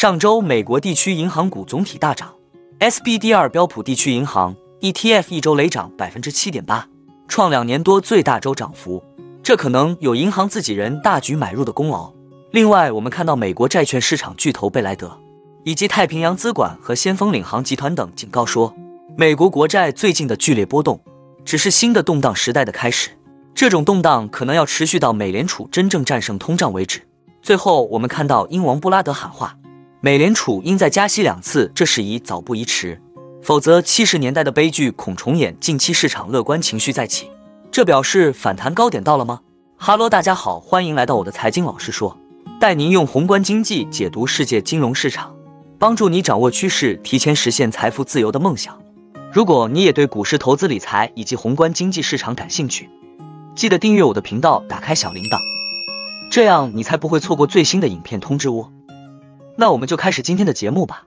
[0.00, 2.32] 上周美国地区银行股总体大涨
[2.78, 6.86] ，SBDR 标普地区银行 ETF 一周累涨百分之七点八，
[7.26, 9.02] 创两年多最大周涨幅。
[9.42, 12.12] 这可能有银行自己人大举买入的功劳。
[12.52, 15.18] 另外，我们看到美国债券市场巨头贝莱德
[15.64, 18.72] 以及太平洋资管和先锋领航集团等警告说，
[19.16, 21.00] 美国国债最近的剧烈波动
[21.44, 23.10] 只是新的动荡时代的开始。
[23.52, 27.02] 这种动荡可能要持续到美联储真正战胜通胀为止。
[27.42, 29.57] 最后，我们看到英王布拉德喊话，
[30.00, 33.00] 美联储应在加息两次，这事宜早不宜迟，
[33.42, 35.56] 否则七十年代的悲剧恐重演。
[35.58, 37.28] 近期市场乐观情绪再起，
[37.72, 39.40] 这表示反弹高点到了吗？
[39.76, 42.16] 哈喽，大家好，欢迎来到我的财经老师说，
[42.60, 45.34] 带您用宏观经济解读世界金融市场，
[45.80, 48.80] 帮助你掌握趋势，提前实现财富自由的梦想。
[49.32, 52.88] 如果你也对股市投资理财以及宏观经济市场感兴趣，
[53.56, 55.40] 记得订阅我的频道，打开小铃铛，
[56.30, 58.70] 这样你才不会错过最新的影片通知哦。
[59.60, 61.04] 那我们就开始今天的节目吧。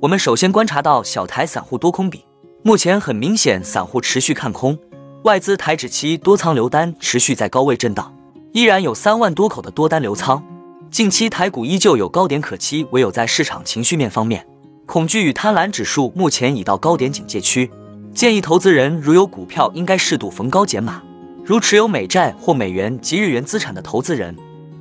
[0.00, 2.26] 我们首先观察到小台散户多空比，
[2.62, 4.78] 目前很明显散户持续看空，
[5.22, 8.14] 外资台指期多仓流单持续在高位震荡，
[8.52, 10.44] 依然有三万多口的多单流仓。
[10.90, 14.46] 近期台股依旧有高点可期，唯有在市场情绪面方面，
[14.84, 17.70] 恐惧与贪婪指数目前已到高点警戒区。
[18.14, 21.02] 建议投资人如有股票，应该适度逢高减码。
[21.44, 24.36] 如持有美债或美元及日元资产的投资人，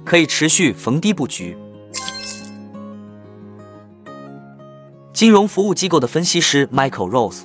[0.06, 1.58] 可以持续逢低布局。
[5.12, 7.42] 金融服务机构的分析师 Michael Rose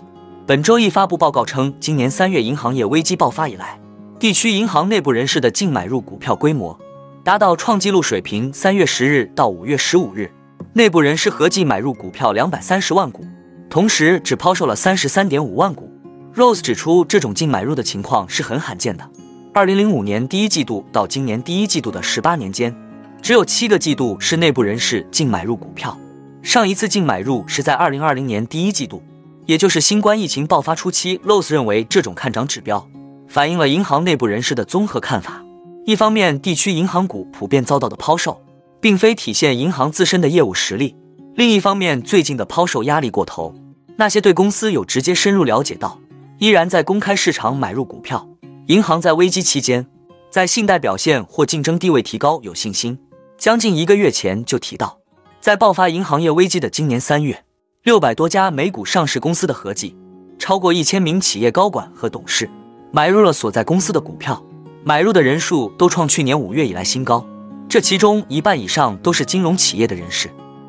[0.47, 3.81] 本周一发布报告称，今年三月银行业危机爆发以来，
[4.19, 6.79] 地区银行内部人士的净买入股票规模。
[7.25, 8.53] 达到创纪录水平。
[8.53, 10.31] 三月十日到五月十五日，
[10.75, 13.25] 内部人士合计买入股票两百三十万股，
[13.71, 15.91] 同时只抛售了三十三点五万股。
[16.35, 19.09] Rose 指出，这种净买入的情况是很罕见的。
[19.53, 22.75] 二零零五年第一季度到今年第一季度的十八年间，
[23.21, 25.99] 只有七个季度是内部人士净买入股票。
[26.43, 29.03] 上一次净买入是在二零二零年第一季度，
[29.47, 31.19] 也就是新冠疫情爆发初期。
[31.19, 32.89] Rose 认为，这种看涨指标
[33.27, 35.43] 反映了银行内部人士的综合看法。
[35.85, 38.41] 一方面，地区银行股普遍遭到的抛售，
[38.81, 40.95] 并非体现银行自身的业务实力；
[41.39, 43.55] 另一方面，最近的抛售压力过头，
[43.95, 46.01] 那些对公司有直接深入了解到，
[46.39, 48.29] 依然在公开市场买入股票。
[48.67, 49.87] 银行在危机期间，
[50.33, 52.99] 在信贷表现或竞争地位提高有信心。
[53.39, 54.99] 将近一个月前就提到，
[55.41, 57.45] 在爆发银行业危机的今年三月，
[57.85, 59.97] 六百多家美股上市公司的合计，
[60.41, 62.51] 超过一千名企业高管和董事
[62.91, 64.45] 买入了所在公司的股票。
[64.83, 67.25] 买入的人数都创去年五月以来新高，
[67.69, 70.29] 这其中一半以上都是金融企业的人士，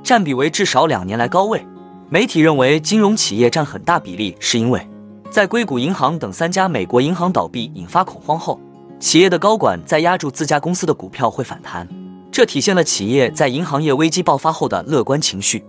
[0.10, 1.64] 占比为至少两年来高位。
[2.10, 4.82] 媒体认为，金融企业占很大比例，是因为
[5.30, 8.60] 在硅谷银行等三家美国银行倒闭引发恐慌后，
[9.00, 11.88] 企业的高管在压住自家公司的股票会反弹，
[12.32, 15.64] 这体现了企业在银行业危机爆发后的乐观情绪。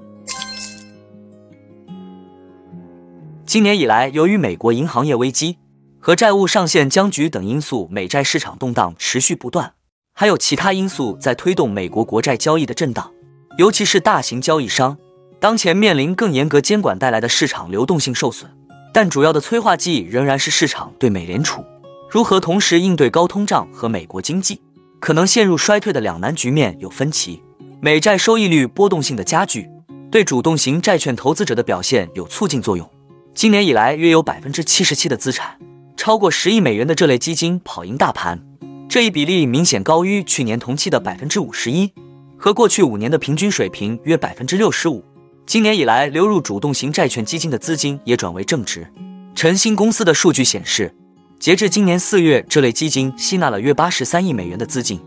[3.44, 5.58] 今年以来，由于美国银行业危机。
[5.98, 9.74] 和债务上限僵局等因素，美债市场动荡持续不断，
[10.14, 13.12] 还有其他因素在推动美国国债交易的震荡，
[13.60, 14.96] 尤其是大型交易商
[15.38, 18.50] 当前面临更严格监管带来的市场流动性受损。
[18.90, 21.62] 但主要的催化剂仍然是市场对美联储
[22.10, 24.62] 如何同时应对高通胀和美国经济
[24.98, 27.42] 可能陷入衰退的两难局面有分歧。
[27.82, 29.68] 美债收益率波动性的加剧，
[30.10, 32.90] 对主动型债券投资者的表现有促进作用。
[33.34, 35.58] 今年以来，约有百分之七十七的资产。
[35.98, 38.42] 超过十亿美元的这类基金跑赢大盘，
[38.88, 41.92] 这一比例明显高于去年同期的百分之五十一，
[42.40, 45.04] 和过去五年的平均水平约百分之六十五。
[45.44, 48.90] 今年以来，流入主动型债券基金的资金也转为正值。
[49.34, 50.90] 晨星公司的数据显示，
[51.38, 54.98] 截至今年四月，这类基金吸纳了约八十三亿美元的资金，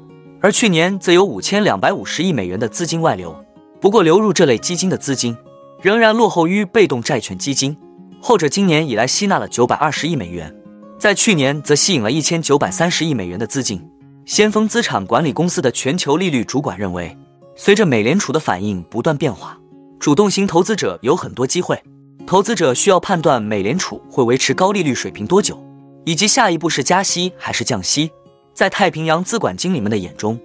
[0.41, 3.35] 而去年则有五千两百五十亿美元的资金外流。
[3.81, 5.35] 不过，流入这类基金的资金
[5.81, 7.75] 仍然落后于被动债券基金，
[8.21, 10.55] 后者今年以来吸纳了九百二十亿美元。
[10.99, 13.83] 在去年，则吸引了一千九百三十亿美元的资金。
[14.25, 17.13] 先锋资产管理公司的全球利率主管认为，
[17.55, 19.57] 随着美联储的反应不断变化，
[19.99, 21.81] 主动型投资者有很多机会。
[22.25, 25.61] 投资者需要判断美联储会维持高利率水平多久，
[26.05, 28.09] 以及下一步是加息还是降息。
[28.53, 30.39] 在太平洋资管经理们的眼中，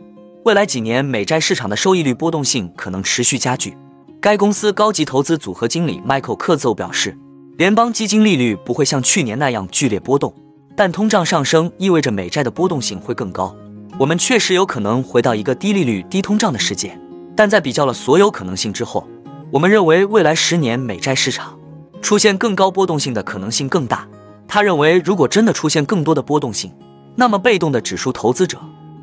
[0.44, 3.76] 未来几年美债市场的收益率波动性可能持续加剧。
[4.20, 7.16] 该公司高级投资组合经理 Michael 克奏表示，
[7.56, 10.34] 联邦基金利率不会像去年那样剧烈波动。
[10.76, 13.54] 但通胀上升意味着美债的波动性会更高，
[13.96, 16.98] 我们确实有可能回到一个低利率、低通胀的世界。
[17.36, 19.06] 但在比较了所有可能性之后，
[19.52, 21.56] 我们认为未来十年美债市场
[22.02, 24.06] 出现更高波动性的可能性更大。
[24.48, 26.72] 他认为，如果真的出现更多的波动性，
[27.14, 28.58] 那么被动的指数投资者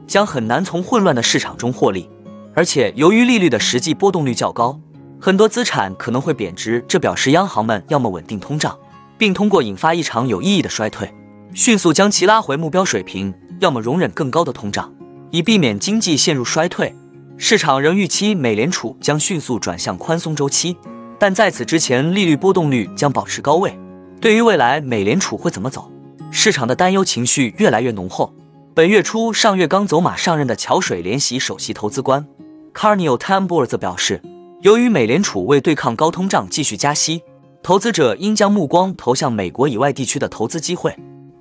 [0.06, 2.10] 将很难从混乱的市场中获利。
[2.54, 4.80] 而且，由于利率的实际波动率较高，
[5.20, 6.84] 很多资产可能会贬值。
[6.88, 8.78] 这表示央行们要么稳定通胀，
[9.18, 11.14] 并通过引发一场有意义的衰退，
[11.58, 13.32] 迅速将其拉回目标水平；
[13.62, 14.94] 要么容忍更高的通胀，
[15.32, 16.94] 以避免经济陷入衰退。
[17.38, 20.76] 市场仍预期美联储将迅速转向宽松周期，
[21.18, 23.74] 但在此之前，利率波动率将保持高位。
[24.20, 25.90] 对于未来美联储会怎么走，
[26.30, 28.34] 市场的担忧情绪越来越浓厚。
[28.74, 32.28] 本月初，上月刚走马上任的桥水联席首席投资官
[32.74, 34.22] Carney Tambor 则表示，
[34.62, 37.22] 由于美联储为对抗高通胀继续加息，
[37.64, 40.94] 投资者应将目光投向美国以外地区的投资机会。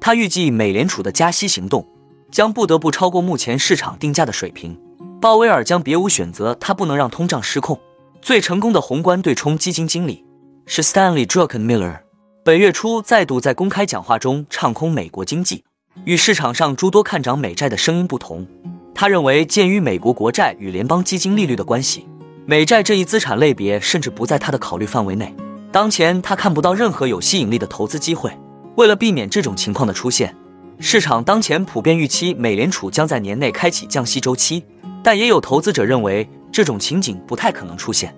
[0.04, 1.88] 他预计美联储的加息行动
[2.30, 4.78] 将不得不超过目前市场定价的水平。
[5.18, 7.80] 鲍威尔将别无选择，他不能让通胀失控。
[8.20, 10.22] 最成功的宏观对冲基金经理
[10.66, 12.00] 是 Stanley Druckenmiller。
[12.44, 15.64] 本月初再度在公开讲话中唱空美国经济，
[16.04, 18.46] 与市场上诸多看涨美债的声音不同，
[18.94, 22.06] 他认为鉴于美国国债与联邦基金利率的关系，
[22.44, 25.34] 美债这一资产类别甚至不在他的考虑范围内。
[25.72, 28.30] 当前他看不到任何有吸引力的投资机会。
[28.76, 30.34] 为了避免这种情况的出现，
[30.78, 34.64] 市场当前普遍预期美联储将在年内开启降息周期，
[35.02, 38.14] 但也有投资者认为这种情景不太可能出现。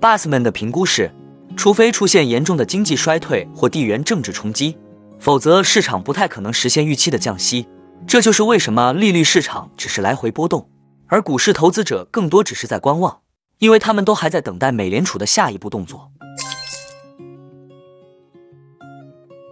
[0.00, 1.10] Bassman 的评估是。
[1.56, 4.78] 除非出现严重的经济衰退或地缘政治冲击，
[5.18, 7.66] 否则市场不太可能实现预期的降息。
[8.06, 10.70] 这就是为什么利率市场只是来回波动，
[11.08, 13.18] 而股市投资者更多只是在观望，
[13.58, 16.12] 因为他们都还在等待美联储的下一步动作。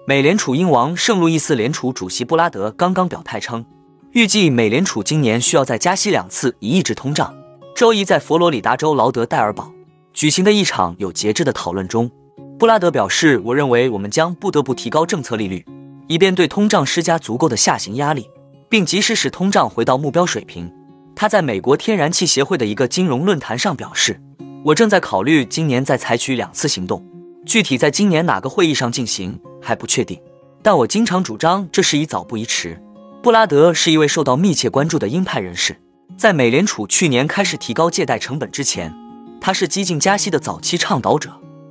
[0.08, 3.62] 美联储英王圣路易斯联储主席布拉德刚刚表态称，
[4.12, 7.36] 预计美联储今年需要再加息两次以抑制通胀。
[7.76, 9.70] 周一在佛罗里达州劳德代尔堡。
[10.14, 12.10] 举行的一场有节制的讨论中，
[12.58, 15.62] 布拉德表示：“我认为我们将不得不提高政策利率，
[16.06, 18.30] 以便对通胀施加足够的下行压力，
[18.70, 20.72] 并及时使通胀回到目标水平。”
[21.14, 24.18] 他在美国天然气协会的一个金融论坛上表示
[24.64, 27.06] ：“我正在考虑今年再采取两次行动，
[27.44, 30.20] 具体在今年哪个会议上进行还不确定，
[30.62, 32.80] 但我经常主张这事宜早不宜迟。”
[33.22, 35.76] 布拉德是一位受到密切关注的鹰派人士，
[36.16, 38.94] 在美联储去年开始提高借贷成本之前。
[39.40, 41.30] 他是激进加息的早期倡导者，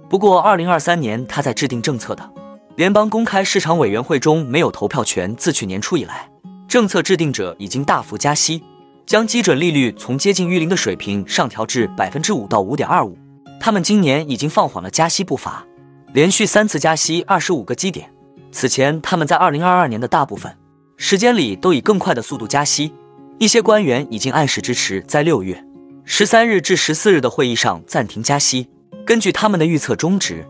[0.09, 2.29] 不过2023年他在制定政策的
[2.77, 5.35] 联邦公开市场委员会中没有投票权。
[5.35, 6.29] 自去年初以来，
[6.67, 8.63] 政策制定者已经大幅加息，
[9.05, 13.17] 将基准利率从接近于零的水平上调至百分之五到五点二五。
[13.59, 15.65] 他们今年已经放缓了加息步伐，
[16.13, 18.09] 连续三次加息二十五个基点。
[18.51, 20.51] 此前，他们在2022年的大部分
[20.95, 22.93] 时间里都以更快的速度加息。
[23.39, 25.63] 一些官员已经暗示支持在六月。
[26.05, 28.67] 十三日至十四日的会议上暂停加息。
[29.05, 30.43] 根据他们的预测中值，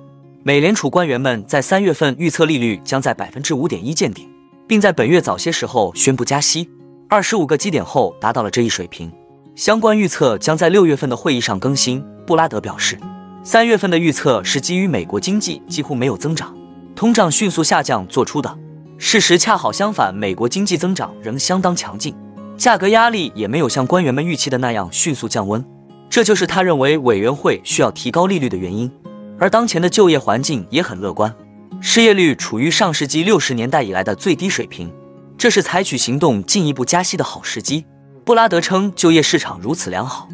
[0.44, 4.30] 美联储官员们在三月份预测利率将在百分之五点一见顶，
[4.68, 6.69] 并在本月早些时候宣布加息
[7.09, 9.12] 二十五个基点后达到了这一水平。
[9.56, 12.06] 相关预测将在六月份的会议上更新。
[12.25, 13.00] 布拉德表示，
[13.47, 16.53] 三月份的预测是基于美国经济几乎没有增长，
[16.94, 18.57] 通胀迅速下降做出的。
[18.97, 22.13] 事实恰好相反，美国经济增长仍相当强劲。
[22.57, 25.63] 价格压力也没有像官员们预期的那样迅速降温，
[26.09, 28.91] 这就是他认为委员会需要提高利率的原因。
[29.39, 31.33] 而当前的就业环境也很乐观，
[31.79, 34.91] 失业率处于上世纪六十年代以来的最低水平，
[35.38, 37.85] 这是采取行动进一步加息的好时机。
[38.25, 40.27] 布拉德称，就业市场如此良好，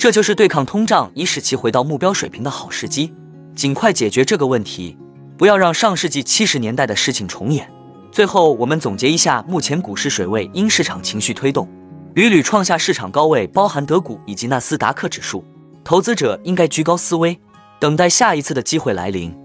[0.00, 3.12] 这就是对抗通胀以使其回到目标水平的好时机。
[3.54, 4.96] 尽快解决这个问题，
[5.36, 7.70] 不要让上世纪七十年代的事情重演。
[8.10, 11.68] 最后，我们总结一下目前股市水位：因市场情绪推动，
[12.14, 15.44] 屡屡创下市场高位，包含德股以及纳斯达克指数。
[15.84, 17.38] 投资者应该居高思危，
[17.78, 19.36] 等待下一次的机会来临。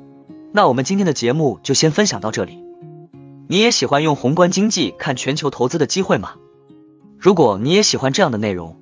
[0.53, 2.63] 那我们今天的节目就先分享到这里。
[3.49, 6.35] 你也喜欢用宏观经济看全球投资的机会吗？
[7.19, 8.81] 如果你也喜欢这样的内容，